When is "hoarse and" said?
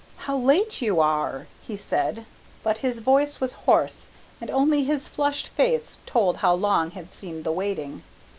3.53-4.49